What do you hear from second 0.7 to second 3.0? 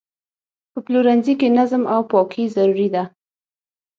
په پلورنځي کې نظم او پاکي ضروري